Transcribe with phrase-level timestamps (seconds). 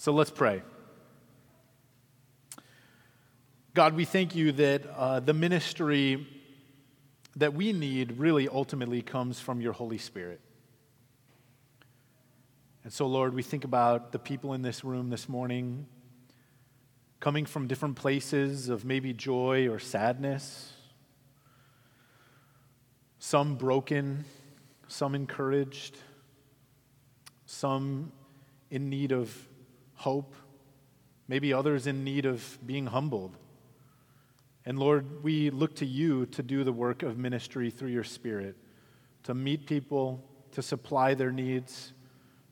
[0.00, 0.62] So let's pray.
[3.74, 6.26] God, we thank you that uh, the ministry
[7.36, 10.40] that we need really ultimately comes from your Holy Spirit.
[12.82, 15.86] And so, Lord, we think about the people in this room this morning
[17.20, 20.72] coming from different places of maybe joy or sadness,
[23.18, 24.24] some broken,
[24.88, 25.98] some encouraged,
[27.44, 28.12] some
[28.70, 29.46] in need of
[30.00, 30.34] hope,
[31.28, 33.36] maybe others in need of being humbled.
[34.64, 38.56] And Lord, we look to you to do the work of ministry through your Spirit,
[39.24, 41.92] to meet people, to supply their needs,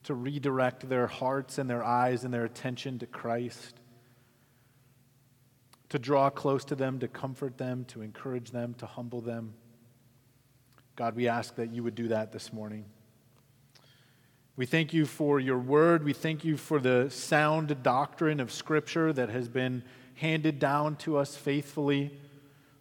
[0.05, 3.81] to redirect their hearts and their eyes and their attention to Christ,
[5.89, 9.55] to draw close to them, to comfort them, to encourage them, to humble them.
[10.97, 12.85] God, we ask that you would do that this morning.
[14.59, 16.03] We thank you for your word.
[16.03, 21.17] We thank you for the sound doctrine of Scripture that has been handed down to
[21.17, 22.11] us faithfully,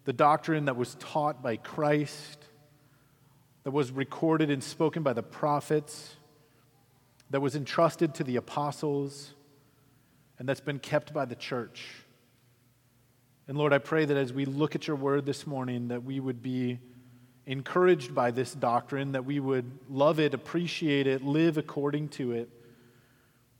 [0.04, 2.40] the doctrine that was taught by Christ,
[3.64, 6.16] that was recorded and spoken by the prophets,
[7.30, 9.36] that was entrusted to the apostles,
[10.40, 11.90] and that's been kept by the church.
[13.48, 16.20] And Lord, I pray that as we look at your word this morning, that we
[16.20, 16.80] would be
[17.48, 22.50] encouraged by this doctrine, that we would love it, appreciate it, live according to it,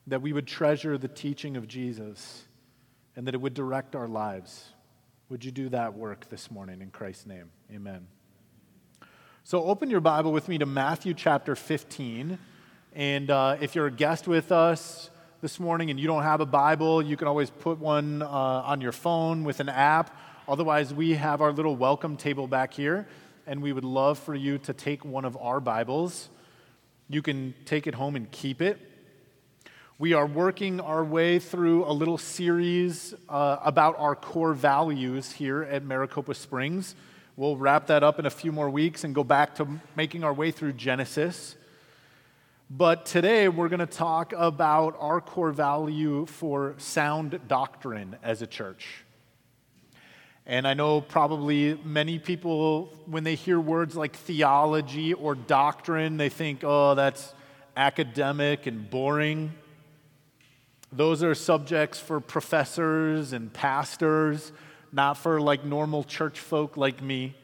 [0.06, 2.44] that we would treasure the teaching of Jesus
[3.16, 4.66] and that it would direct our lives.
[5.30, 7.50] Would you do that work this morning in Christ's name?
[7.74, 8.08] Amen.
[9.44, 12.38] So open your Bible with me to Matthew chapter 15.
[12.94, 16.46] And uh, if you're a guest with us this morning and you don't have a
[16.46, 20.18] Bible, you can always put one uh, on your phone with an app.
[20.48, 23.08] Otherwise, we have our little welcome table back here,
[23.48, 26.28] and we would love for you to take one of our Bibles.
[27.08, 28.78] You can take it home and keep it.
[29.98, 35.64] We are working our way through a little series uh, about our core values here
[35.64, 36.94] at Maricopa Springs.
[37.38, 40.34] We'll wrap that up in a few more weeks and go back to making our
[40.34, 41.56] way through Genesis.
[42.70, 48.48] But today we're going to talk about our core value for sound doctrine as a
[48.48, 49.06] church.
[50.50, 56.30] And I know probably many people, when they hear words like theology or doctrine, they
[56.30, 57.34] think, oh, that's
[57.76, 59.52] academic and boring.
[60.90, 64.54] Those are subjects for professors and pastors,
[64.94, 67.36] not for like normal church folk like me.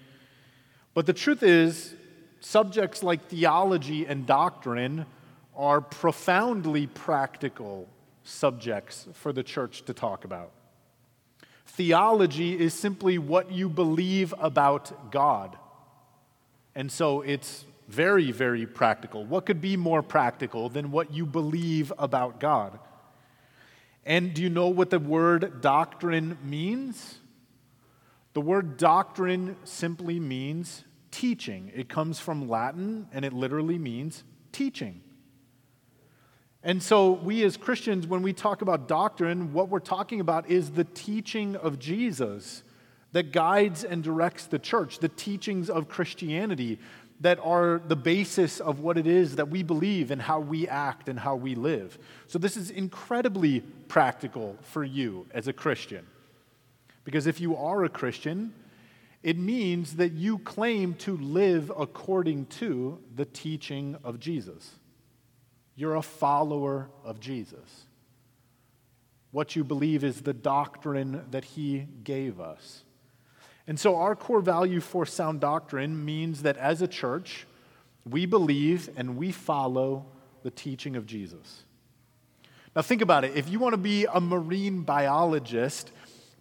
[0.94, 1.94] But the truth is,
[2.40, 5.06] subjects like theology and doctrine
[5.58, 7.90] are profoundly practical
[8.24, 10.52] subjects for the church to talk about.
[11.66, 15.58] Theology is simply what you believe about God.
[16.76, 19.26] And so it's very, very practical.
[19.26, 22.80] What could be more practical than what you believe about God?
[24.06, 27.20] And do you know what the word doctrine means?
[28.34, 31.72] The word doctrine simply means teaching.
[31.74, 35.03] It comes from Latin and it literally means teaching.
[36.66, 40.72] And so, we as Christians, when we talk about doctrine, what we're talking about is
[40.72, 42.64] the teaching of Jesus
[43.12, 46.80] that guides and directs the church, the teachings of Christianity
[47.20, 51.10] that are the basis of what it is that we believe and how we act
[51.10, 51.98] and how we live.
[52.28, 53.60] So, this is incredibly
[53.90, 56.06] practical for you as a Christian.
[57.04, 58.54] Because if you are a Christian,
[59.22, 64.76] it means that you claim to live according to the teaching of Jesus.
[65.76, 67.86] You're a follower of Jesus.
[69.32, 72.84] What you believe is the doctrine that he gave us.
[73.66, 77.48] And so, our core value for sound doctrine means that as a church,
[78.08, 80.06] we believe and we follow
[80.44, 81.64] the teaching of Jesus.
[82.76, 83.36] Now, think about it.
[83.36, 85.92] If you want to be a marine biologist,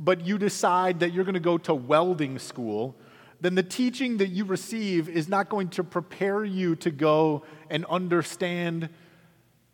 [0.01, 2.97] but you decide that you're going to go to welding school,
[3.41, 7.85] then the teaching that you receive is not going to prepare you to go and
[7.87, 8.89] understand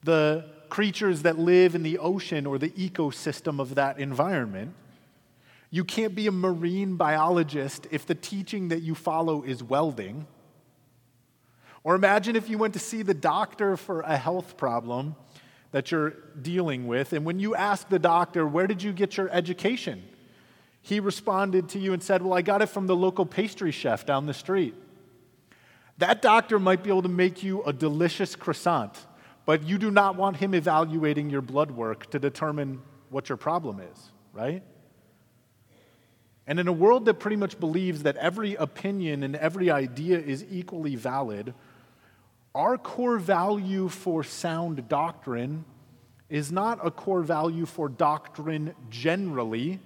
[0.02, 4.74] the creatures that live in the ocean or the ecosystem of that environment.
[5.70, 10.26] You can't be a marine biologist if the teaching that you follow is welding.
[11.84, 15.14] Or imagine if you went to see the doctor for a health problem
[15.70, 16.10] that you're
[16.40, 20.02] dealing with, and when you ask the doctor, Where did you get your education?
[20.80, 24.06] He responded to you and said, Well, I got it from the local pastry chef
[24.06, 24.74] down the street.
[25.98, 28.94] That doctor might be able to make you a delicious croissant,
[29.48, 33.80] but you do not want him evaluating your blood work to determine what your problem
[33.80, 34.62] is, right?
[36.46, 40.44] And in a world that pretty much believes that every opinion and every idea is
[40.50, 41.54] equally valid,
[42.54, 45.64] our core value for sound doctrine
[46.28, 49.80] is not a core value for doctrine generally,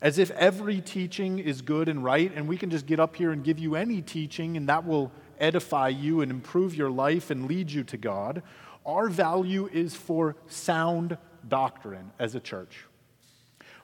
[0.00, 3.32] as if every teaching is good and right, and we can just get up here
[3.32, 7.46] and give you any teaching and that will edify you and improve your life and
[7.46, 8.42] lead you to God.
[8.84, 11.18] Our value is for sound
[11.48, 12.84] doctrine as a church,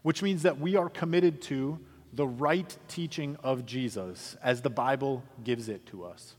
[0.03, 1.79] which means that we are committed to
[2.13, 6.35] the right teaching of Jesus as the Bible gives it to us.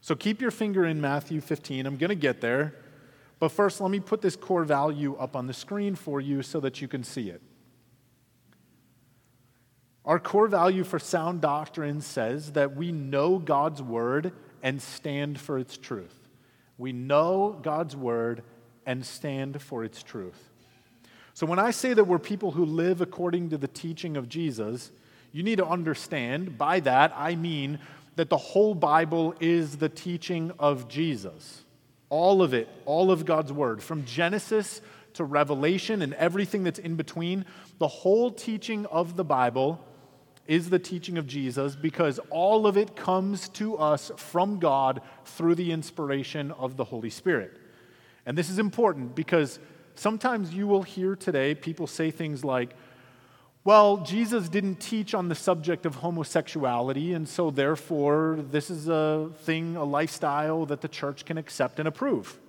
[0.00, 1.86] So keep your finger in Matthew 15.
[1.86, 2.74] I'm going to get there.
[3.38, 6.60] But first, let me put this core value up on the screen for you so
[6.60, 7.40] that you can see it.
[10.04, 14.32] Our core value for sound doctrine says that we know God's word
[14.62, 16.28] and stand for its truth.
[16.76, 18.42] We know God's word
[18.84, 20.50] and stand for its truth.
[21.34, 24.90] So when I say that we're people who live according to the teaching of Jesus,
[25.30, 27.78] you need to understand by that I mean
[28.16, 31.62] that the whole Bible is the teaching of Jesus.
[32.10, 34.82] All of it, all of God's word, from Genesis
[35.14, 37.46] to Revelation and everything that's in between,
[37.78, 39.82] the whole teaching of the Bible
[40.46, 45.54] is the teaching of Jesus because all of it comes to us from God through
[45.54, 47.58] the inspiration of the Holy Spirit.
[48.26, 49.58] And this is important because
[49.94, 52.74] sometimes you will hear today people say things like,
[53.64, 59.30] well, Jesus didn't teach on the subject of homosexuality, and so therefore, this is a
[59.42, 62.40] thing, a lifestyle that the church can accept and approve.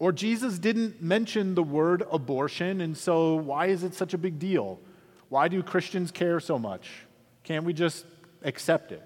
[0.00, 4.40] Or Jesus didn't mention the word abortion, and so why is it such a big
[4.40, 4.80] deal?
[5.28, 6.88] Why do Christians care so much?
[7.44, 8.04] Can't we just
[8.42, 9.02] accept it?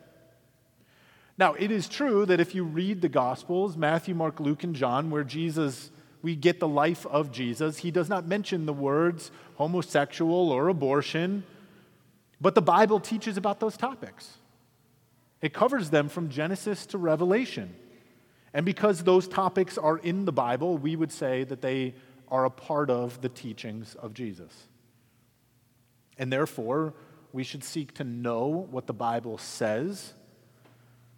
[1.39, 5.11] Now, it is true that if you read the Gospels, Matthew, Mark, Luke, and John,
[5.11, 5.91] where Jesus
[6.23, 7.79] we get the life of Jesus.
[7.79, 11.45] He does not mention the words homosexual or abortion,
[12.41, 14.39] but the Bible teaches about those topics.
[15.41, 17.75] It covers them from Genesis to Revelation.
[18.55, 21.95] And because those topics are in the Bible, we would say that they
[22.29, 24.69] are a part of the teachings of Jesus.
[26.23, 26.95] And therefore,
[27.33, 30.15] we should seek to know what the Bible says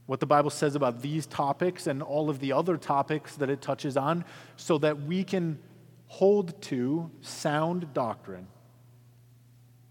[0.07, 3.63] what the Bible says about these topics and all of the other topics that it
[3.63, 4.25] touches on,
[4.57, 5.59] so that we can
[6.07, 8.47] hold to sound doctrine.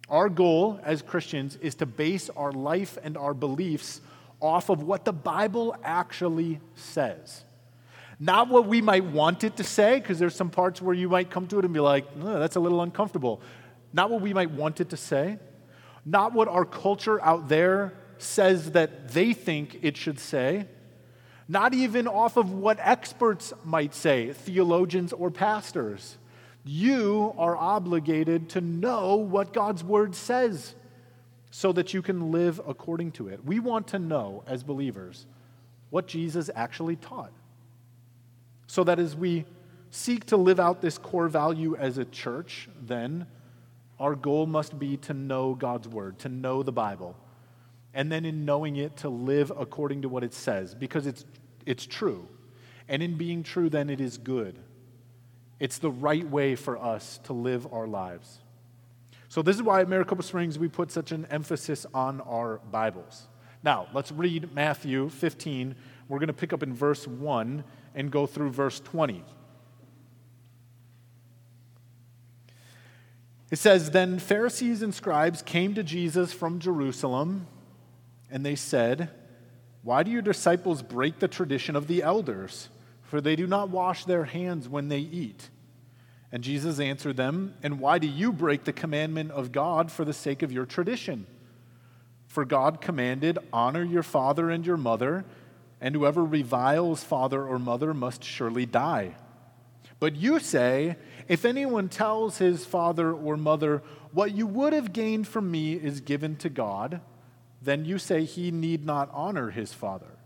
[0.10, 4.01] Our goal as Christians is to base our life and our beliefs
[4.39, 7.44] off of what the Bible actually says.
[8.19, 11.31] Not what we might want it to say, because there's some parts where you might
[11.31, 13.42] come to it and be like, oh, that's a little uncomfortable.
[13.94, 15.38] Not what we might want it to say.
[16.06, 20.68] Not what our culture out there says that they think it should say,
[21.48, 26.18] not even off of what experts might say, theologians or pastors.
[26.63, 30.74] You are obligated to know what God's word says
[31.51, 33.44] so that you can live according to it.
[33.46, 35.25] We want to know, as believers,
[35.89, 37.31] what Jesus actually taught.
[38.66, 39.46] So that as we
[39.92, 43.28] seek to live out this core value as a church, then
[44.00, 47.16] our goal must be to know God's word, to know the Bible
[47.94, 51.25] and then in knowing it to live according to what it says because it's,
[51.66, 52.28] it's true.
[52.88, 54.57] And in being true, then it is good.
[55.60, 58.40] It's the right way for us to live our lives.
[59.30, 63.28] So, this is why at Maricopa Springs we put such an emphasis on our Bibles.
[63.63, 65.75] Now, let's read Matthew 15.
[66.10, 67.63] We're going to pick up in verse 1
[67.96, 69.24] and go through verse 20.
[73.53, 77.45] It says, Then Pharisees and scribes came to Jesus from Jerusalem
[78.31, 79.12] and they said,
[79.83, 82.69] Why do your disciples break the tradition of the elders?
[83.03, 85.51] For they do not wash their hands when they eat.
[86.31, 90.13] And Jesus answered them, And why do you break the commandment of God for the
[90.13, 91.27] sake of your tradition?
[92.25, 95.25] For God commanded, Honor your father and your mother,
[95.79, 99.13] and whoever reviles father or mother must surely die.
[100.03, 100.98] But you say,
[101.29, 103.81] If anyone tells his father or mother,
[104.12, 107.00] What you would have gained from me is given to God,
[107.62, 110.17] then you say he need not honor his father.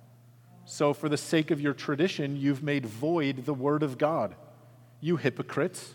[0.65, 4.33] So, for the sake of your tradition, you've made void the word of God.
[4.99, 5.93] You hypocrites.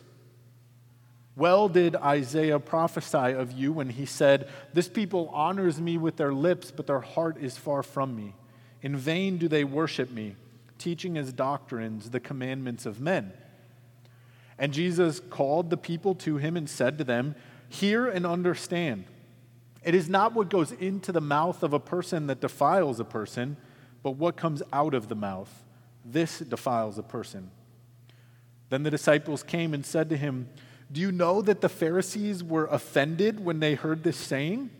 [1.35, 6.33] Well did Isaiah prophesy of you when he said, This people honors me with their
[6.33, 8.37] lips, but their heart is far from me.
[8.81, 10.37] In vain do they worship me,
[10.79, 13.33] teaching as doctrines the commandments of men.
[14.63, 17.35] And Jesus called the people to him and said to them,
[17.69, 19.07] Hear and understand.
[19.83, 23.57] It is not what goes into the mouth of a person that defiles a person,
[24.05, 25.65] but what comes out of the mouth.
[26.05, 27.51] This defiles a person.
[28.69, 30.49] Then the disciples came and said to him,
[30.93, 34.71] Do you know that the Pharisees were offended when they heard this saying?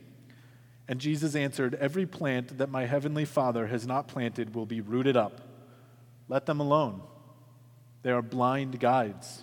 [0.87, 5.17] And Jesus answered, Every plant that my heavenly Father has not planted will be rooted
[5.17, 5.41] up.
[6.29, 7.03] Let them alone.
[8.05, 9.43] They are blind guides.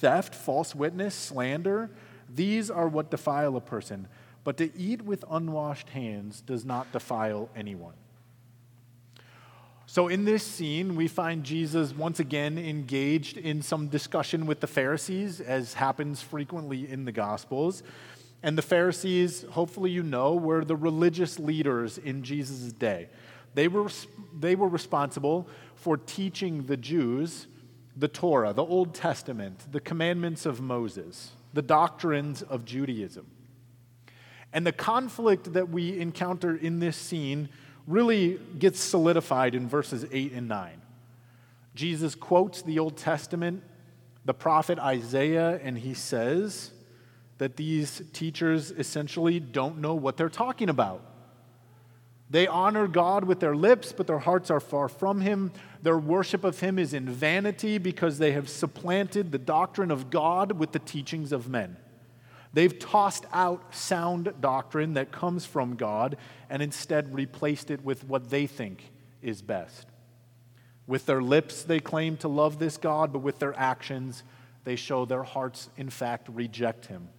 [0.00, 1.90] theft, false witness, slander.
[2.28, 4.08] These are what defile a person.
[4.44, 7.94] But to eat with unwashed hands does not defile anyone.
[9.86, 14.66] So, in this scene, we find Jesus once again engaged in some discussion with the
[14.66, 17.82] Pharisees, as happens frequently in the Gospels.
[18.42, 23.08] And the Pharisees, hopefully you know, were the religious leaders in Jesus' day.
[23.54, 23.90] They were,
[24.38, 27.46] they were responsible for teaching the Jews
[27.96, 33.26] the Torah, the Old Testament, the commandments of Moses, the doctrines of Judaism.
[34.52, 37.48] And the conflict that we encounter in this scene
[37.86, 40.80] really gets solidified in verses 8 and 9.
[41.74, 43.62] Jesus quotes the Old Testament,
[44.24, 46.70] the prophet Isaiah, and he says
[47.38, 51.11] that these teachers essentially don't know what they're talking about.
[52.32, 55.52] They honor God with their lips, but their hearts are far from Him.
[55.82, 60.52] Their worship of Him is in vanity because they have supplanted the doctrine of God
[60.52, 61.76] with the teachings of men.
[62.54, 66.16] They've tossed out sound doctrine that comes from God
[66.48, 69.86] and instead replaced it with what they think is best.
[70.86, 74.22] With their lips, they claim to love this God, but with their actions,
[74.64, 77.10] they show their hearts, in fact, reject Him.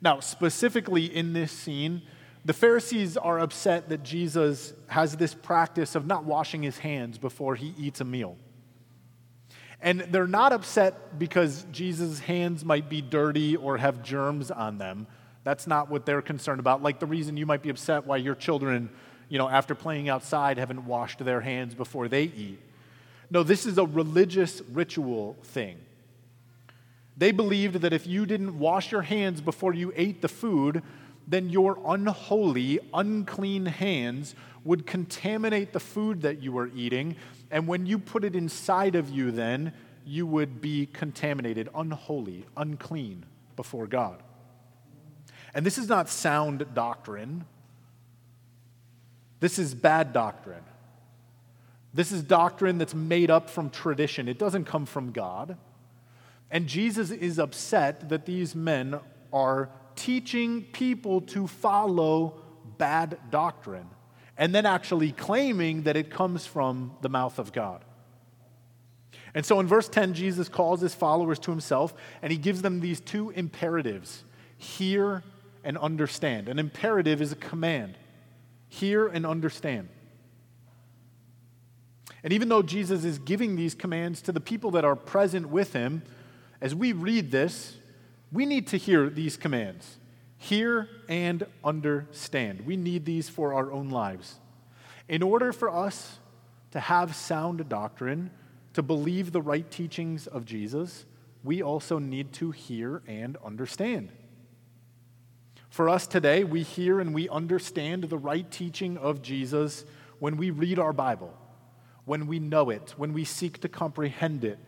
[0.00, 2.00] Now, specifically in this scene,
[2.44, 7.54] the Pharisees are upset that Jesus has this practice of not washing his hands before
[7.54, 8.36] he eats a meal.
[9.80, 15.06] And they're not upset because Jesus' hands might be dirty or have germs on them.
[15.44, 16.82] That's not what they're concerned about.
[16.82, 18.90] Like the reason you might be upset why your children,
[19.28, 22.60] you know, after playing outside haven't washed their hands before they eat.
[23.30, 25.78] No, this is a religious ritual thing.
[27.16, 30.82] They believed that if you didn't wash your hands before you ate the food,
[31.26, 37.16] then your unholy, unclean hands would contaminate the food that you were eating.
[37.50, 39.72] And when you put it inside of you, then
[40.04, 43.24] you would be contaminated, unholy, unclean
[43.56, 44.22] before God.
[45.54, 47.44] And this is not sound doctrine.
[49.40, 50.64] This is bad doctrine.
[51.94, 54.28] This is doctrine that's made up from tradition.
[54.28, 55.58] It doesn't come from God.
[56.50, 58.98] And Jesus is upset that these men
[59.32, 59.70] are
[60.02, 62.34] teaching people to follow
[62.76, 63.88] bad doctrine
[64.36, 67.84] and then actually claiming that it comes from the mouth of God.
[69.32, 72.80] And so in verse 10, Jesus calls his followers to himself and he gives them
[72.80, 74.24] these two imperatives
[74.58, 75.22] hear
[75.62, 76.48] and understand.
[76.48, 77.96] An imperative is a command
[78.68, 79.88] hear and understand.
[82.24, 85.74] And even though Jesus is giving these commands to the people that are present with
[85.74, 86.02] him,
[86.60, 87.76] as we read this,
[88.32, 89.98] we need to hear these commands
[90.42, 92.66] hear and understand.
[92.66, 94.40] We need these for our own lives.
[95.08, 96.18] In order for us
[96.72, 98.32] to have sound doctrine,
[98.72, 101.04] to believe the right teachings of Jesus,
[101.44, 104.10] we also need to hear and understand.
[105.70, 109.84] For us today, we hear and we understand the right teaching of Jesus
[110.18, 111.32] when we read our Bible,
[112.04, 114.58] when we know it, when we seek to comprehend it,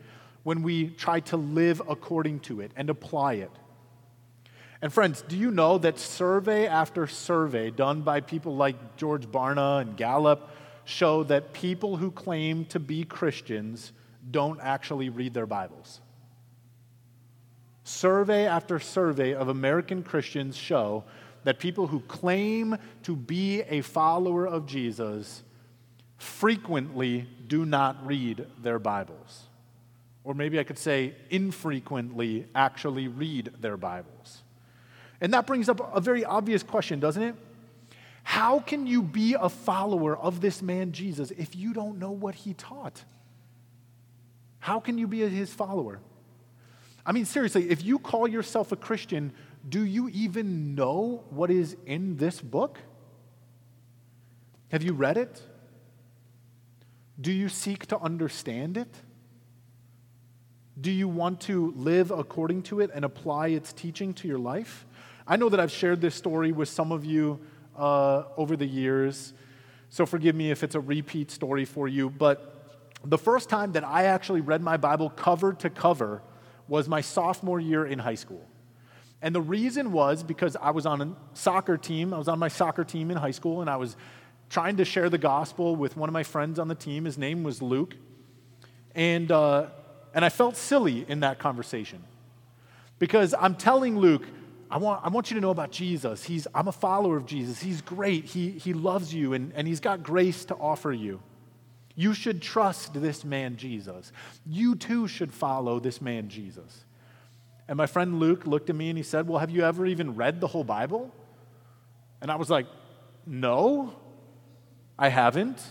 [0.45, 3.49] when we try to live according to it and apply it.
[4.79, 9.81] And friends, do you know that survey after survey done by people like George Barna
[9.81, 10.51] and Gallup
[10.83, 13.91] show that people who claim to be Christians
[14.29, 15.99] don't actually read their Bibles?
[17.83, 21.05] Survey after survey of American Christians show
[21.43, 25.41] that people who claim to be a follower of Jesus
[26.17, 29.44] frequently do not read their Bibles.
[30.25, 34.41] Or maybe I could say infrequently actually read their Bibles.
[35.21, 37.35] And that brings up a very obvious question, doesn't it?
[38.23, 42.33] How can you be a follower of this man Jesus if you don't know what
[42.33, 43.03] he taught?
[44.57, 45.99] How can you be his follower?
[47.05, 49.31] I mean, seriously, if you call yourself a Christian,
[49.69, 52.79] do you even know what is in this book?
[54.69, 55.39] Have you read it?
[57.21, 58.89] Do you seek to understand it?
[60.79, 64.85] Do you want to live according to it and apply its teaching to your life?
[65.25, 67.39] I know that I've shared this story with some of you
[67.77, 69.33] uh, over the years,
[69.89, 72.51] so forgive me if it's a repeat story for you, but
[73.05, 76.23] The first time that I actually read my Bible cover to cover
[76.67, 78.43] was my sophomore year in high school.
[79.21, 82.13] And the reason was because I was on a soccer team.
[82.13, 83.95] I was on my soccer team in high school, and I was
[84.49, 87.05] trying to share the gospel with one of my friends on the team.
[87.05, 87.95] His name was Luke.
[88.95, 89.67] And, uh,
[90.15, 92.01] and I felt silly in that conversation
[92.97, 94.23] because I'm telling Luke,
[94.71, 96.23] I want, I want you to know about Jesus.
[96.23, 97.61] He's, I'm a follower of Jesus.
[97.61, 98.25] He's great.
[98.25, 101.21] He, he loves you, and, and he's got grace to offer you.
[101.95, 104.11] You should trust this man, Jesus.
[104.45, 106.85] You too should follow this man, Jesus.
[107.67, 110.15] And my friend Luke looked at me and he said, Well, have you ever even
[110.15, 111.13] read the whole Bible?
[112.21, 112.67] And I was like,
[113.25, 113.93] No,
[114.99, 115.61] I haven't.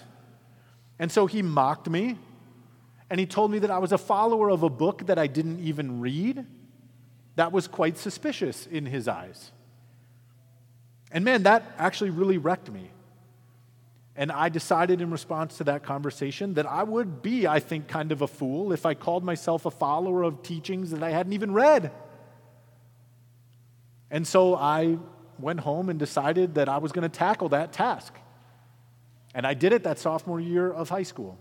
[0.98, 2.18] And so he mocked me
[3.14, 5.61] and he told me that I was a follower of a book that I didn't
[5.61, 6.44] even read.
[7.37, 9.52] That was quite suspicious in his eyes.
[11.12, 12.90] And man, that actually really wrecked me.
[14.16, 18.11] And I decided in response to that conversation that I would be, I think, kind
[18.11, 21.54] of a fool if I called myself a follower of teachings that I hadn't even
[21.54, 21.92] read.
[24.11, 24.99] And so I
[25.38, 28.12] went home and decided that I was going to tackle that task.
[29.37, 31.38] And I did it that sophomore year of high school.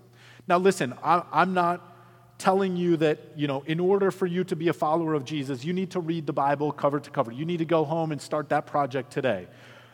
[0.47, 1.93] Now, listen, I, am not
[2.37, 5.63] telling you that, you know, in order for you to be a follower of Jesus,
[5.63, 7.31] you need to read the Bible cover to cover.
[7.31, 9.47] You need to go home and start that project today.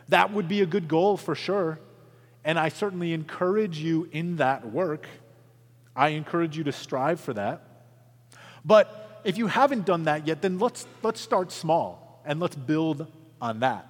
[0.08, 1.78] That would be a good goal for sure.
[2.44, 5.06] And I certainly encourage you in that work.
[5.94, 7.62] I encourage you to strive for that.
[8.64, 13.06] But if you haven't done that yet, then let's, let's start small and let's build
[13.40, 13.86] on that.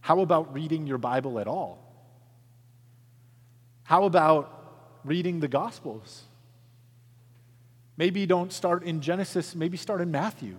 [0.00, 1.78] How about reading your Bible at all?
[3.84, 4.59] How about
[5.04, 6.24] reading the Gospels?
[7.96, 10.56] Maybe don't start in Genesis, maybe start in Matthew.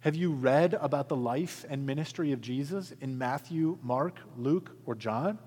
[0.00, 4.94] Have you read about the life and ministry of Jesus in Matthew, Mark, Luke, or
[4.94, 5.38] John?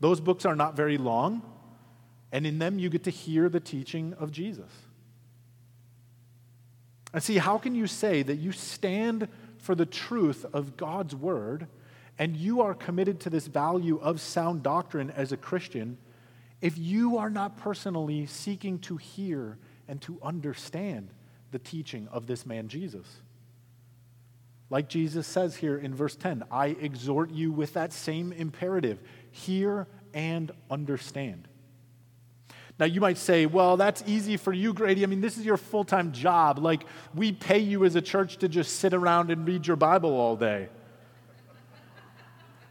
[0.00, 1.42] Those books are not very long,
[2.32, 4.70] and in them you get to hear the teaching of Jesus.
[7.12, 11.68] And see, how can you say that you stand for the truth of God's word
[12.18, 15.96] and you are committed to this value of sound doctrine as a Christian
[16.64, 21.10] if you are not personally seeking to hear and to understand
[21.50, 23.06] the teaching of this man Jesus?
[24.70, 28.98] Like Jesus says here in verse 10, I exhort you with that same imperative
[29.30, 31.48] hear and understand.
[32.78, 35.04] Now, you might say, well, that's easy for you, Grady.
[35.04, 36.58] I mean, this is your full time job.
[36.58, 40.14] Like, we pay you as a church to just sit around and read your Bible
[40.14, 40.70] all day.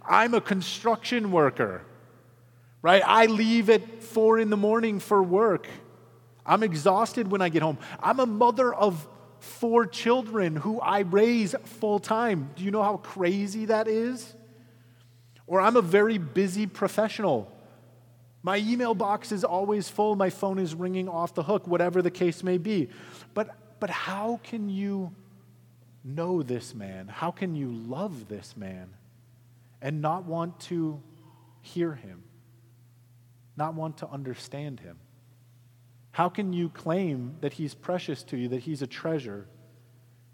[0.03, 1.83] I'm a construction worker,
[2.83, 3.01] right?
[3.03, 5.67] I leave at four in the morning for work.
[6.45, 7.79] I'm exhausted when I get home.
[7.99, 9.07] I'm a mother of
[9.39, 12.51] four children who I raise full time.
[12.55, 14.35] Do you know how crazy that is?
[15.47, 17.51] Or I'm a very busy professional.
[18.43, 22.11] My email box is always full, my phone is ringing off the hook, whatever the
[22.11, 22.89] case may be.
[23.33, 25.15] But, but how can you
[26.03, 27.07] know this man?
[27.07, 28.89] How can you love this man
[29.81, 31.01] and not want to
[31.61, 32.23] hear him,
[33.55, 34.97] not want to understand him?
[36.11, 39.47] How can you claim that he's precious to you, that he's a treasure,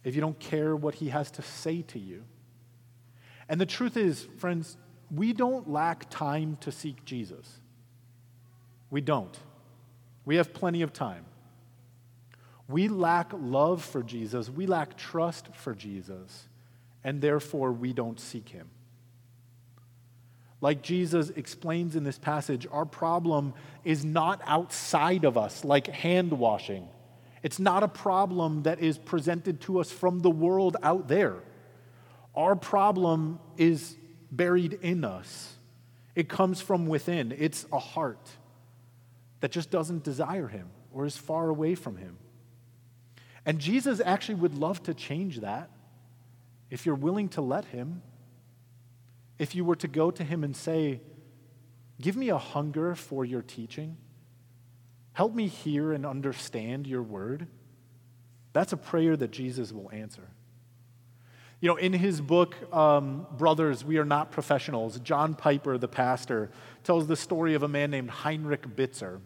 [0.04, 2.24] if you don't care what he has to say to you?
[3.48, 4.78] And the truth is, friends,
[5.10, 7.60] we don't lack time to seek Jesus.
[8.90, 9.38] We don't.
[10.26, 11.26] We have plenty of time.
[12.68, 14.50] We lack love for Jesus.
[14.50, 16.48] We lack trust for Jesus.
[17.04, 18.70] And therefore, we don't seek him.
[20.62, 26.34] Like Jesus explains in this passage, our problem is not outside of us, like hand
[26.34, 26.88] washing.
[27.44, 31.36] It's not a problem that is presented to us from the world out there.
[32.36, 33.96] Our problem is
[34.32, 35.56] buried in us,
[36.16, 37.34] it comes from within.
[37.38, 38.30] It's a heart
[39.40, 42.18] that just doesn't desire Him or is far away from Him.
[43.46, 45.70] And Jesus actually would love to change that
[46.70, 48.02] if you're willing to let Him
[49.40, 51.02] if you were to go to him and say,
[52.02, 53.98] Give me a hunger for your teaching,
[55.14, 57.48] help me hear and understand your word,
[58.54, 60.30] that's a prayer that Jesus will answer.
[61.60, 66.52] You know, in his book, um, Brothers, We Are Not Professionals, John Piper, the pastor,
[66.86, 69.20] tells the story of a man named Heinrich Bitzer.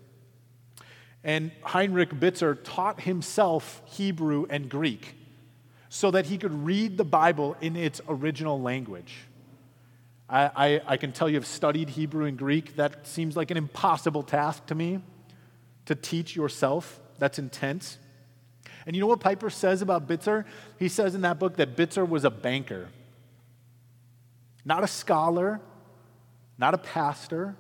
[1.24, 5.16] And Heinrich Bitzer taught himself Hebrew and Greek
[5.90, 9.28] so that he could read the Bible in its original language.
[10.30, 12.76] I, I, I can tell you have studied Hebrew and Greek.
[12.76, 15.02] That seems like an impossible task to me
[15.86, 17.00] to teach yourself.
[17.20, 17.98] That's intense.
[18.86, 20.46] And you know what Piper says about Bitzer?
[20.78, 22.90] He says in that book that Bitzer was a banker,
[24.66, 25.62] not a scholar,
[26.58, 27.56] not a pastor.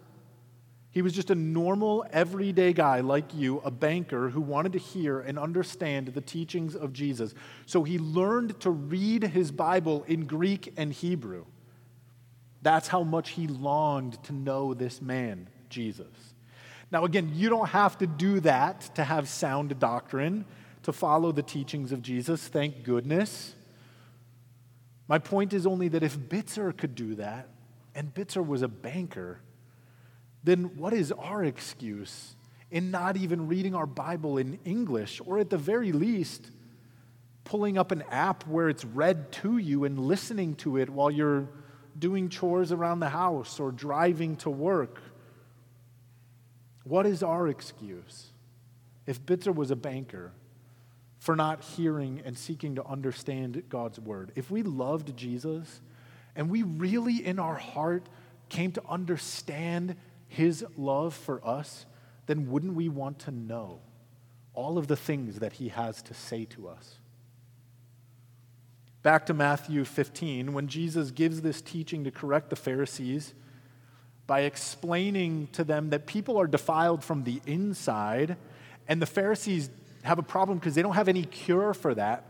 [0.91, 5.19] He was just a normal, everyday guy like you, a banker who wanted to hear
[5.19, 7.34] and understand the teachings of Jesus.
[7.65, 11.45] So he learned to read his Bible in Greek and Hebrew.
[12.63, 16.08] That's how much he longed to know this man, Jesus.
[16.91, 20.45] Now, again, you don't have to do that to have sound doctrine,
[20.84, 23.54] to follow the teachings of Jesus, thank goodness.
[25.08, 27.49] My point is only that if Bitzer could do that,
[27.95, 29.39] and Bitzer was a banker,
[30.43, 32.36] then what is our excuse
[32.71, 36.49] in not even reading our Bible in English, or at the very least,
[37.43, 41.47] pulling up an app where it's read to you and listening to it while you're
[41.97, 45.01] doing chores around the house or driving to work?
[46.84, 48.27] What is our excuse
[49.06, 50.32] if Bitzer was a banker
[51.19, 54.32] for not hearing and seeking to understand God's word?
[54.36, 55.82] If we loved Jesus
[56.36, 58.08] and we really in our heart
[58.49, 59.95] came to understand
[60.27, 61.86] his love for us,
[62.25, 63.79] then wouldn't we want to know
[64.53, 66.99] all of the things that he has to say to us?
[69.03, 73.33] Back to Matthew 15, when Jesus gives this teaching to correct the Pharisees
[74.25, 78.37] by explaining to them that people are defiled from the inside,
[78.87, 79.69] and the Pharisees
[80.03, 82.23] have a problem because they don't have any cure for that.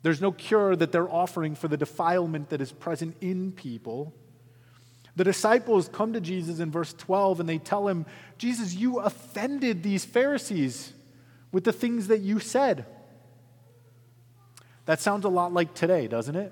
[0.00, 4.14] There's no cure that they're offering for the defilement that is present in people.
[5.16, 8.06] The disciples come to Jesus in verse 12 and they tell him,
[8.38, 10.94] Jesus, you offended these Pharisees
[11.52, 12.86] with the things that you said.
[14.88, 16.50] That sounds a lot like today, doesn't it?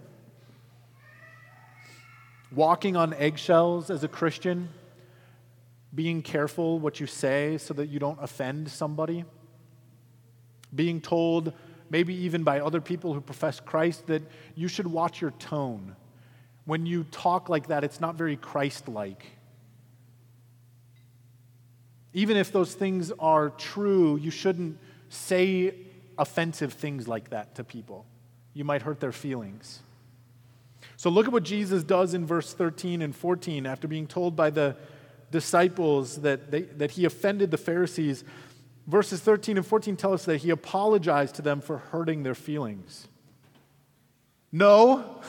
[2.52, 4.68] Walking on eggshells as a Christian,
[5.94, 9.24] being careful what you say so that you don't offend somebody,
[10.74, 11.54] being told,
[11.88, 14.20] maybe even by other people who profess Christ, that
[14.54, 15.96] you should watch your tone
[16.66, 19.24] when you talk like that, it's not very Christ like.
[22.12, 24.76] Even if those things are true, you shouldn't
[25.08, 25.74] say
[26.18, 28.04] offensive things like that to people.
[28.56, 29.80] You might hurt their feelings.
[30.96, 34.48] So look at what Jesus does in verse 13 and 14 after being told by
[34.48, 34.76] the
[35.30, 38.24] disciples that, they, that he offended the Pharisees.
[38.86, 43.08] Verses 13 and 14 tell us that he apologized to them for hurting their feelings.
[44.50, 45.20] No,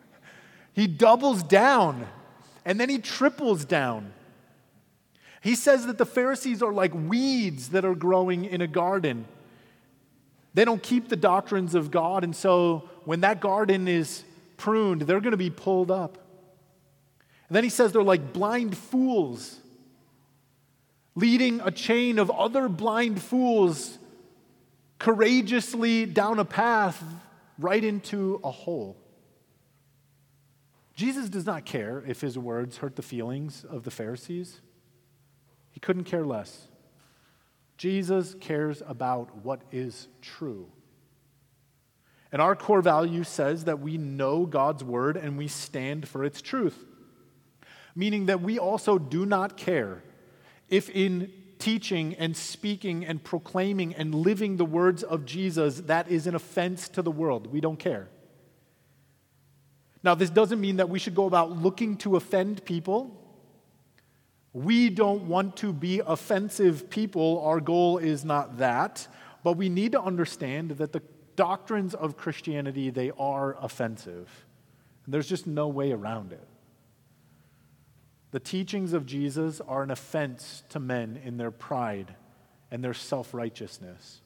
[0.74, 2.06] he doubles down
[2.66, 4.12] and then he triples down.
[5.40, 9.24] He says that the Pharisees are like weeds that are growing in a garden.
[10.58, 14.24] They don't keep the doctrines of God, and so when that garden is
[14.56, 16.18] pruned, they're going to be pulled up.
[17.46, 19.60] And then he says they're like blind fools,
[21.14, 23.98] leading a chain of other blind fools
[24.98, 27.04] courageously down a path
[27.60, 28.96] right into a hole.
[30.96, 34.60] Jesus does not care if his words hurt the feelings of the Pharisees.
[35.70, 36.66] He couldn't care less.
[37.78, 40.66] Jesus cares about what is true.
[42.30, 46.42] And our core value says that we know God's word and we stand for its
[46.42, 46.84] truth,
[47.94, 50.02] meaning that we also do not care
[50.68, 56.26] if in teaching and speaking and proclaiming and living the words of Jesus that is
[56.26, 57.46] an offense to the world.
[57.46, 58.08] We don't care.
[60.02, 63.27] Now, this doesn't mean that we should go about looking to offend people.
[64.52, 67.42] We don't want to be offensive people.
[67.44, 69.06] Our goal is not that.
[69.44, 71.02] But we need to understand that the
[71.36, 74.46] doctrines of Christianity, they are offensive.
[75.04, 76.46] And there's just no way around it.
[78.30, 82.14] The teachings of Jesus are an offense to men in their pride
[82.70, 84.20] and their self righteousness.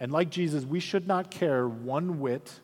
[0.00, 2.60] And like Jesus, we should not care one whit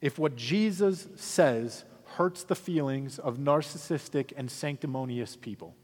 [0.00, 1.84] if what Jesus says
[2.16, 5.74] hurts the feelings of narcissistic and sanctimonious people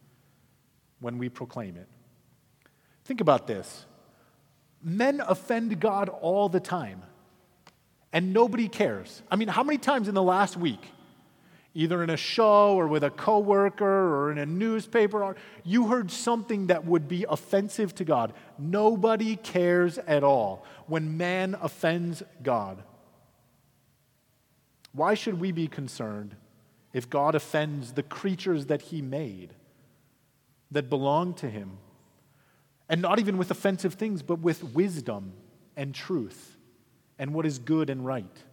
[0.98, 1.88] when we proclaim it.
[3.04, 3.84] Think about this
[4.82, 7.02] men offend God all the time,
[8.14, 9.22] and nobody cares.
[9.30, 10.80] I mean, how many times in the last week,
[11.74, 16.68] either in a show or with a coworker or in a newspaper, you heard something
[16.68, 18.32] that would be offensive to God?
[18.58, 22.82] Nobody cares at all when man offends God.
[24.92, 26.36] Why should we be concerned
[26.92, 29.54] if God offends the creatures that He made
[30.70, 31.78] that belong to Him?
[32.88, 35.32] And not even with offensive things, but with wisdom
[35.76, 36.56] and truth
[37.18, 38.44] and what is good and right.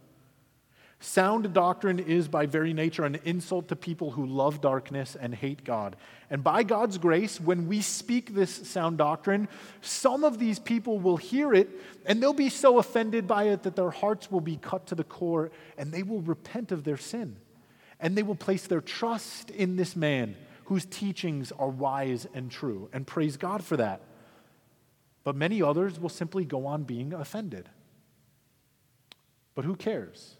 [1.02, 5.64] Sound doctrine is, by very nature, an insult to people who love darkness and hate
[5.64, 5.96] God.
[6.28, 9.48] And by God's grace, when we speak this sound doctrine,
[9.80, 11.70] some of these people will hear it
[12.04, 15.02] and they'll be so offended by it that their hearts will be cut to the
[15.02, 17.36] core and they will repent of their sin.
[17.98, 22.88] And they will place their trust in this man whose teachings are wise and true,
[22.92, 24.02] and praise God for that.
[25.24, 27.68] But many others will simply go on being offended.
[29.54, 30.36] But who cares?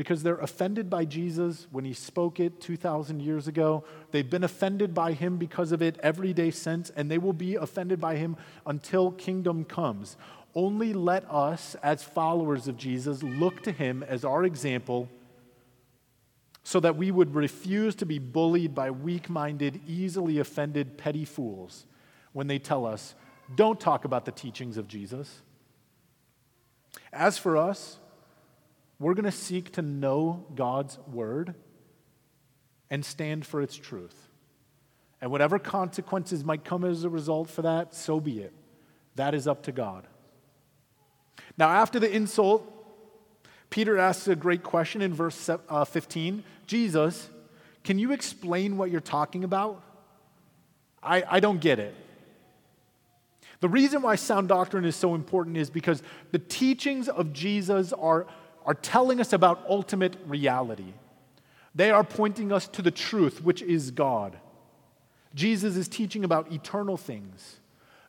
[0.00, 3.84] Because they're offended by Jesus when he spoke it 2,000 years ago.
[4.12, 7.56] They've been offended by him because of it every day since, and they will be
[7.56, 10.16] offended by him until kingdom comes.
[10.54, 15.10] Only let us, as followers of Jesus, look to him as our example
[16.62, 21.84] so that we would refuse to be bullied by weak minded, easily offended, petty fools
[22.32, 23.14] when they tell us,
[23.54, 25.42] don't talk about the teachings of Jesus.
[27.12, 27.98] As for us,
[29.00, 31.54] we're going to seek to know God's word
[32.90, 34.28] and stand for its truth.
[35.20, 38.52] And whatever consequences might come as a result for that, so be it.
[39.16, 40.06] That is up to God.
[41.56, 42.62] Now, after the insult,
[43.70, 47.28] Peter asks a great question in verse uh, 15 Jesus,
[47.82, 49.82] can you explain what you're talking about?
[51.02, 51.94] I, I don't get it.
[53.60, 58.26] The reason why sound doctrine is so important is because the teachings of Jesus are,
[58.64, 60.92] are telling us about ultimate reality.
[61.74, 64.36] They are pointing us to the truth, which is God.
[65.34, 67.60] Jesus is teaching about eternal things,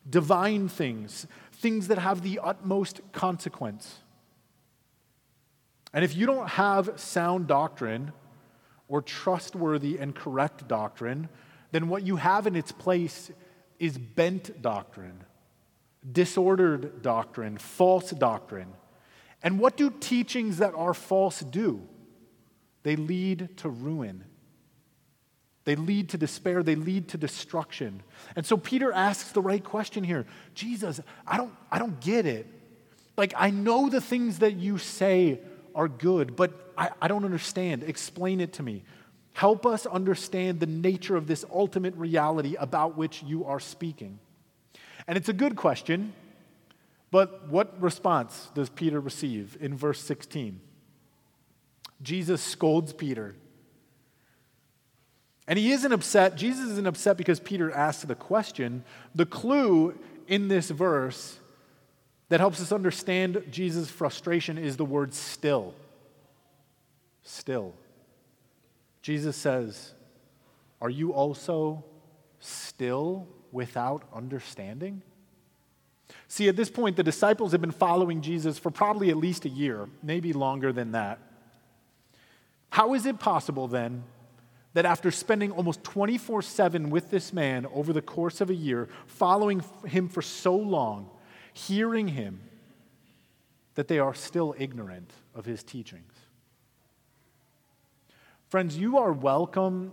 [0.08, 3.98] divine things, things that have the utmost consequence.
[5.92, 8.12] And if you don't have sound doctrine
[8.88, 11.28] or trustworthy and correct doctrine,
[11.70, 13.30] then what you have in its place
[13.78, 15.24] is bent doctrine
[16.10, 18.72] disordered doctrine, false doctrine.
[19.42, 21.82] And what do teachings that are false do?
[22.82, 24.24] They lead to ruin.
[25.64, 26.62] They lead to despair.
[26.62, 28.02] They lead to destruction.
[28.34, 32.46] And so Peter asks the right question here Jesus, I don't, I don't get it.
[33.16, 35.40] Like, I know the things that you say
[35.74, 37.82] are good, but I, I don't understand.
[37.82, 38.84] Explain it to me.
[39.34, 44.18] Help us understand the nature of this ultimate reality about which you are speaking.
[45.06, 46.12] And it's a good question,
[47.12, 50.58] but what response does Peter receive in verse 16?
[52.00, 53.36] Jesus scolds Peter.
[55.46, 56.36] And he isn't upset.
[56.36, 58.82] Jesus isn't upset because Peter asked the question.
[59.14, 61.38] The clue in this verse
[62.30, 65.74] that helps us understand Jesus' frustration is the word still.
[67.22, 67.74] Still.
[69.02, 69.92] Jesus says,
[70.80, 71.84] Are you also
[72.40, 75.02] still without understanding?
[76.32, 79.50] See, at this point, the disciples have been following Jesus for probably at least a
[79.50, 81.18] year, maybe longer than that.
[82.70, 84.04] How is it possible then
[84.72, 88.88] that after spending almost 24 7 with this man over the course of a year,
[89.06, 91.10] following him for so long,
[91.52, 92.40] hearing him,
[93.74, 96.14] that they are still ignorant of his teachings?
[98.48, 99.92] Friends, you are welcome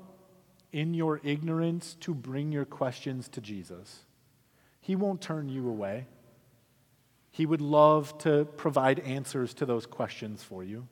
[0.72, 4.04] in your ignorance to bring your questions to Jesus.
[4.80, 6.06] He won't turn you away.
[7.40, 10.90] He would love to provide answers to those questions for you.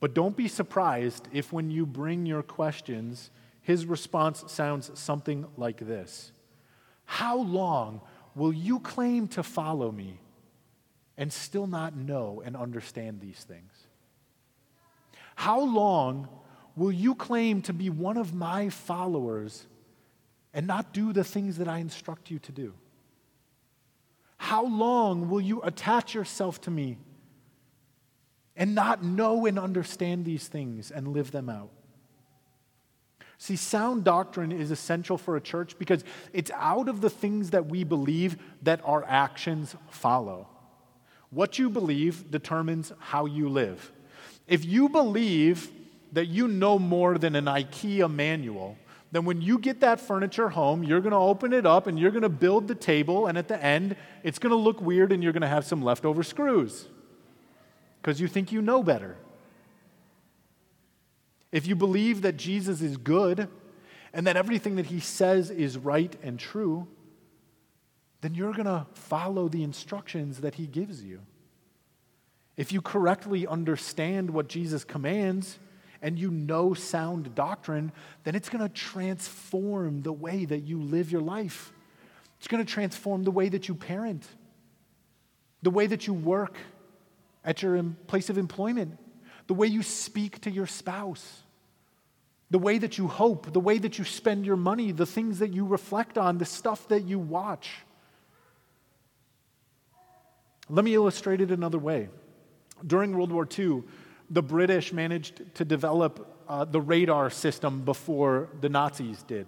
[0.00, 3.30] But don't be surprised if, when you bring your questions,
[3.62, 6.32] his response sounds something like this
[7.04, 8.00] How long
[8.34, 10.18] will you claim to follow me
[11.16, 13.70] and still not know and understand these things?
[15.36, 16.26] How long
[16.74, 19.68] will you claim to be one of my followers
[20.52, 22.74] and not do the things that I instruct you to do?
[24.44, 26.98] How long will you attach yourself to me
[28.54, 31.70] and not know and understand these things and live them out?
[33.38, 36.04] See, sound doctrine is essential for a church because
[36.34, 40.46] it's out of the things that we believe that our actions follow.
[41.30, 43.92] What you believe determines how you live.
[44.46, 45.70] If you believe
[46.12, 48.76] that you know more than an IKEA manual,
[49.14, 52.10] then when you get that furniture home, you're going to open it up and you're
[52.10, 55.22] going to build the table, and at the end, it's going to look weird and
[55.22, 56.88] you're going to have some leftover screws
[58.02, 59.16] because you think you know better.
[61.52, 63.46] If you believe that Jesus is good
[64.12, 66.88] and that everything that he says is right and true,
[68.20, 71.20] then you're going to follow the instructions that he gives you.
[72.56, 75.60] If you correctly understand what Jesus commands,
[76.04, 77.90] and you know sound doctrine,
[78.24, 81.72] then it's going to transform the way that you live your life.
[82.38, 84.22] It's going to transform the way that you parent,
[85.62, 86.58] the way that you work
[87.42, 88.98] at your place of employment,
[89.46, 91.42] the way you speak to your spouse,
[92.50, 95.54] the way that you hope, the way that you spend your money, the things that
[95.54, 97.70] you reflect on, the stuff that you watch.
[100.68, 102.10] Let me illustrate it another way.
[102.86, 103.84] During World War II,
[104.34, 106.12] the British managed to develop
[106.48, 109.46] uh, the radar system before the Nazis did.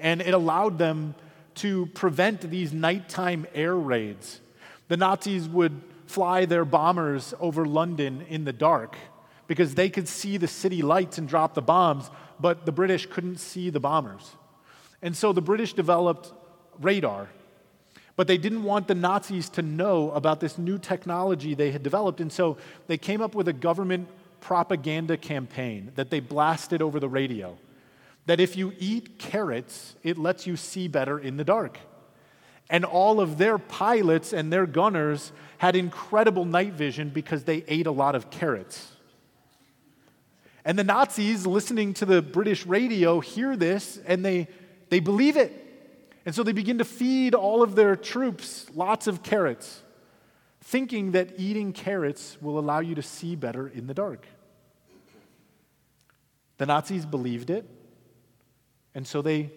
[0.00, 1.14] and it allowed them
[1.54, 4.40] to prevent these nighttime air raids.
[4.88, 8.96] The Nazis would fly their bombers over London in the dark
[9.46, 13.38] because they could see the city lights and drop the bombs, but the British couldn't
[13.38, 14.36] see the bombers.
[15.02, 16.32] And so the British developed
[16.80, 17.28] radar,
[18.20, 22.20] but they didn't want the Nazis to know about this new technology they had developed.
[22.20, 24.08] And so they came up with a government
[24.42, 27.56] propaganda campaign that they blasted over the radio
[28.26, 31.78] that if you eat carrots, it lets you see better in the dark.
[32.68, 37.86] And all of their pilots and their gunners had incredible night vision because they ate
[37.86, 38.92] a lot of carrots.
[40.62, 44.46] And the Nazis, listening to the British radio, hear this and they,
[44.90, 45.68] they believe it.
[46.26, 49.82] And so they begin to feed all of their troops lots of carrots,
[50.60, 54.26] thinking that eating carrots will allow you to see better in the dark.
[56.58, 57.68] The Nazis believed it,
[58.94, 59.50] and so they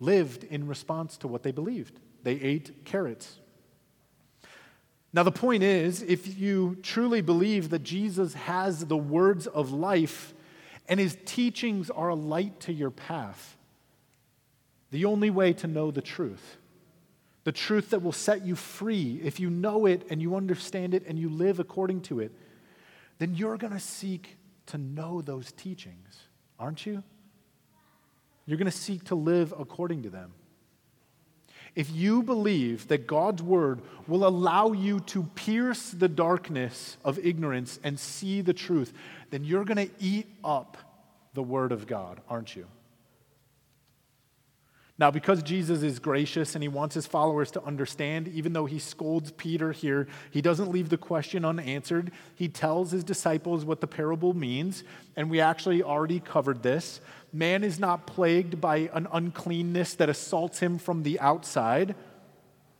[0.00, 2.00] lived in response to what they believed.
[2.24, 3.38] They ate carrots.
[5.12, 10.34] Now, the point is if you truly believe that Jesus has the words of life
[10.88, 13.56] and his teachings are a light to your path,
[14.90, 16.56] the only way to know the truth,
[17.44, 21.04] the truth that will set you free, if you know it and you understand it
[21.06, 22.32] and you live according to it,
[23.18, 26.20] then you're going to seek to know those teachings,
[26.58, 27.02] aren't you?
[28.46, 30.32] You're going to seek to live according to them.
[31.76, 37.78] If you believe that God's word will allow you to pierce the darkness of ignorance
[37.84, 38.92] and see the truth,
[39.30, 40.76] then you're going to eat up
[41.34, 42.66] the word of God, aren't you?
[45.00, 48.78] Now, because Jesus is gracious and he wants his followers to understand, even though he
[48.78, 52.12] scolds Peter here, he doesn't leave the question unanswered.
[52.34, 54.84] He tells his disciples what the parable means,
[55.16, 57.00] and we actually already covered this.
[57.32, 61.94] Man is not plagued by an uncleanness that assaults him from the outside,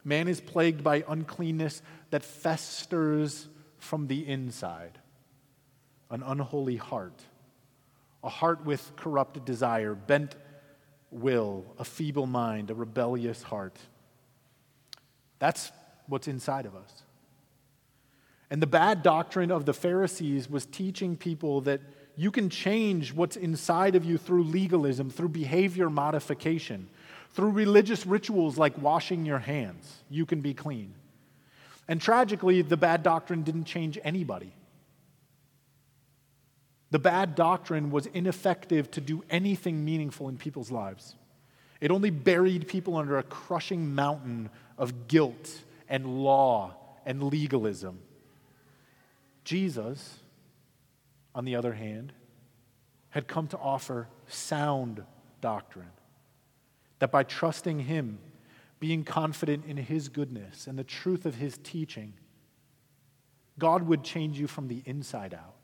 [0.04, 1.80] man is plagued by uncleanness
[2.10, 4.98] that festers from the inside
[6.10, 7.22] an unholy heart,
[8.22, 10.34] a heart with corrupt desire, bent
[11.10, 13.76] will, a feeble mind, a rebellious heart.
[15.38, 15.72] That's
[16.06, 17.02] what's inside of us.
[18.50, 21.80] And the bad doctrine of the Pharisees was teaching people that
[22.16, 26.88] you can change what's inside of you through legalism, through behavior modification,
[27.32, 30.02] through religious rituals like washing your hands.
[30.10, 30.94] You can be clean.
[31.86, 34.52] And tragically, the bad doctrine didn't change anybody.
[36.90, 41.14] The bad doctrine was ineffective to do anything meaningful in people's lives.
[41.80, 46.74] It only buried people under a crushing mountain of guilt and law
[47.06, 48.00] and legalism.
[49.44, 50.18] Jesus,
[51.34, 52.12] on the other hand,
[53.10, 55.02] had come to offer sound
[55.40, 55.90] doctrine.
[56.98, 58.18] That by trusting Him,
[58.78, 62.14] being confident in His goodness and the truth of His teaching,
[63.58, 65.54] God would change you from the inside out.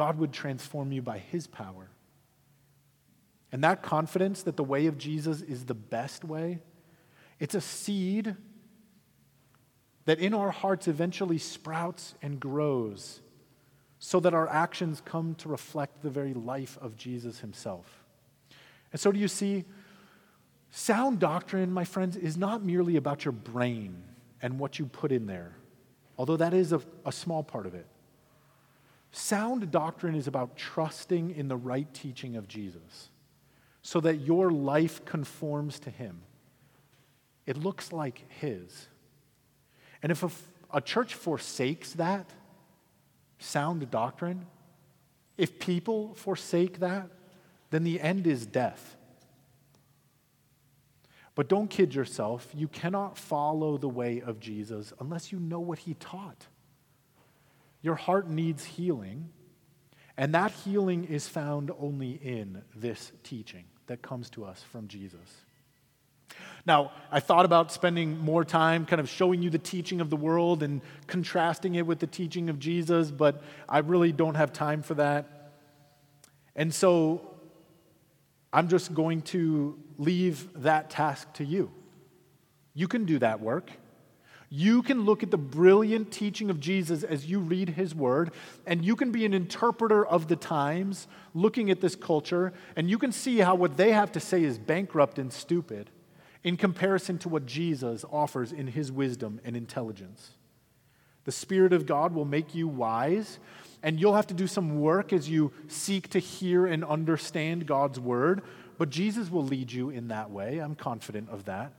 [0.00, 1.90] God would transform you by His power.
[3.52, 6.60] And that confidence that the way of Jesus is the best way,
[7.38, 8.34] it's a seed
[10.06, 13.20] that in our hearts eventually sprouts and grows
[13.98, 18.02] so that our actions come to reflect the very life of Jesus himself.
[18.92, 19.66] And so, do you see?
[20.70, 24.02] Sound doctrine, my friends, is not merely about your brain
[24.40, 25.56] and what you put in there,
[26.16, 27.84] although that is a, a small part of it.
[29.12, 33.10] Sound doctrine is about trusting in the right teaching of Jesus
[33.82, 36.22] so that your life conforms to Him.
[37.46, 38.88] It looks like His.
[40.02, 40.30] And if a,
[40.72, 42.30] a church forsakes that
[43.38, 44.46] sound doctrine,
[45.36, 47.08] if people forsake that,
[47.70, 48.96] then the end is death.
[51.34, 52.48] But don't kid yourself.
[52.54, 56.46] You cannot follow the way of Jesus unless you know what he taught.
[57.82, 59.30] Your heart needs healing,
[60.16, 65.18] and that healing is found only in this teaching that comes to us from Jesus.
[66.66, 70.16] Now, I thought about spending more time kind of showing you the teaching of the
[70.16, 74.82] world and contrasting it with the teaching of Jesus, but I really don't have time
[74.82, 75.52] for that.
[76.54, 77.34] And so
[78.52, 81.70] I'm just going to leave that task to you.
[82.74, 83.70] You can do that work.
[84.52, 88.32] You can look at the brilliant teaching of Jesus as you read his word,
[88.66, 92.98] and you can be an interpreter of the times, looking at this culture, and you
[92.98, 95.88] can see how what they have to say is bankrupt and stupid
[96.42, 100.30] in comparison to what Jesus offers in his wisdom and intelligence.
[101.26, 103.38] The Spirit of God will make you wise,
[103.84, 108.00] and you'll have to do some work as you seek to hear and understand God's
[108.00, 108.42] word.
[108.80, 110.56] but Jesus will lead you in that way.
[110.56, 111.74] I'm confident of that.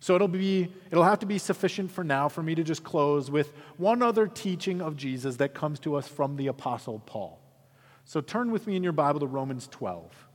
[0.00, 3.30] So it'll be it'll have to be sufficient for now for me to just close
[3.30, 7.40] with one other teaching of Jesus that comes to us from the apostle Paul.
[8.04, 10.26] So turn with me in your Bible to Romans 12.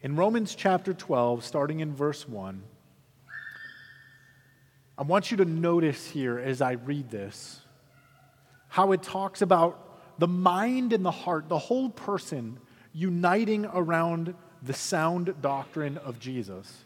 [0.00, 2.62] In Romans chapter 12, starting in verse 1,
[4.98, 7.60] I want you to notice here as I read this
[8.66, 12.58] how it talks about the mind and the heart, the whole person
[12.92, 16.84] uniting around the sound doctrine of Jesus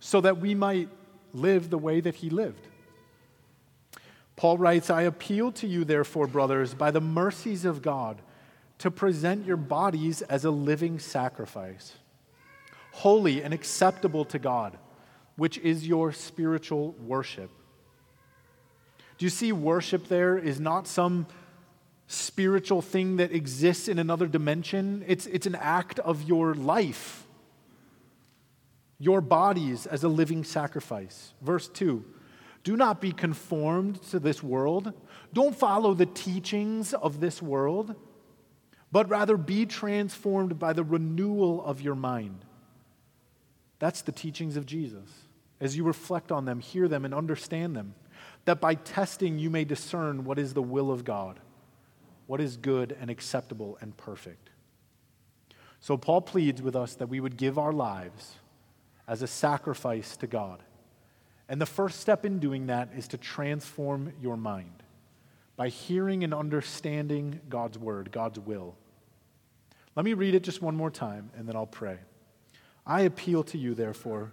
[0.00, 0.88] so that we might
[1.34, 2.66] live the way that he lived.
[4.34, 8.22] Paul writes, I appeal to you, therefore, brothers, by the mercies of God
[8.78, 11.96] to present your bodies as a living sacrifice,
[12.92, 14.78] holy and acceptable to God,
[15.36, 17.50] which is your spiritual worship.
[19.18, 21.26] Do you see worship there is not some
[22.06, 25.04] spiritual thing that exists in another dimension?
[25.06, 27.26] It's, it's an act of your life,
[28.98, 31.32] your bodies as a living sacrifice.
[31.40, 32.04] Verse 2
[32.64, 34.92] Do not be conformed to this world,
[35.32, 37.94] don't follow the teachings of this world
[38.92, 42.44] but rather be transformed by the renewal of your mind.
[43.78, 45.25] That's the teachings of Jesus.
[45.60, 47.94] As you reflect on them, hear them, and understand them,
[48.44, 51.40] that by testing you may discern what is the will of God,
[52.26, 54.50] what is good and acceptable and perfect.
[55.80, 58.34] So, Paul pleads with us that we would give our lives
[59.06, 60.62] as a sacrifice to God.
[61.48, 64.82] And the first step in doing that is to transform your mind
[65.56, 68.74] by hearing and understanding God's word, God's will.
[69.94, 71.98] Let me read it just one more time, and then I'll pray.
[72.86, 74.32] I appeal to you, therefore,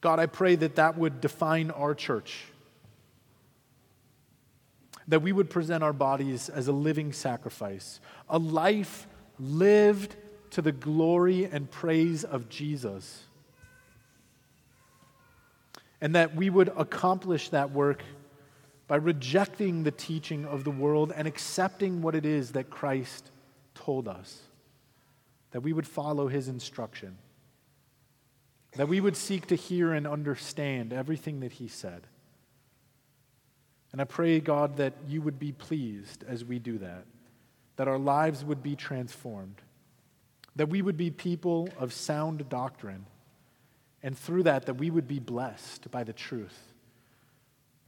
[0.00, 2.44] God, I pray that that would define our church,
[5.08, 9.06] that we would present our bodies as a living sacrifice, a life
[9.38, 10.16] lived
[10.50, 13.24] to the glory and praise of Jesus.
[16.00, 18.02] And that we would accomplish that work
[18.88, 23.30] by rejecting the teaching of the world and accepting what it is that Christ
[23.74, 24.40] told us,
[25.52, 27.16] that we would follow his instruction,
[28.72, 32.06] that we would seek to hear and understand everything that he said.
[33.92, 37.04] And I pray, God, that you would be pleased as we do that,
[37.76, 39.60] that our lives would be transformed,
[40.54, 43.06] that we would be people of sound doctrine,
[44.02, 46.70] and through that, that we would be blessed by the truth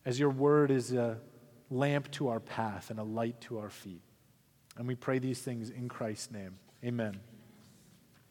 [0.05, 1.19] as your word is a
[1.71, 4.03] lamp to our path and a light to our feet.
[4.77, 6.59] And we pray these things in Christ's name.
[6.85, 7.21] Amen.